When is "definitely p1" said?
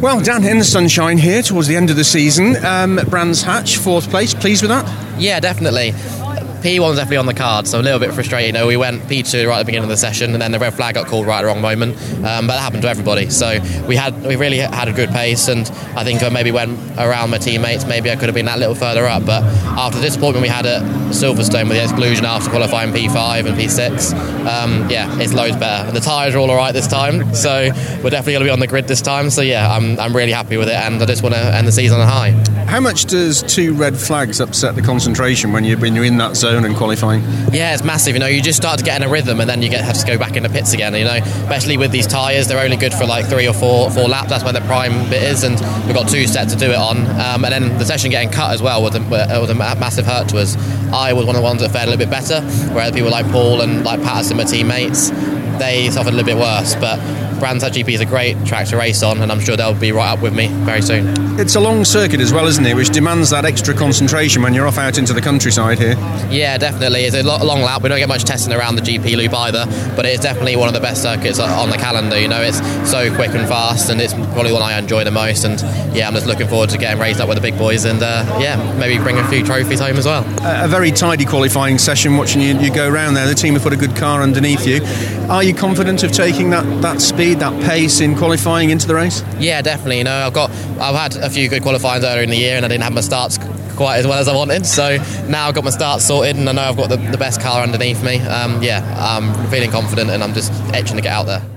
5.40-6.80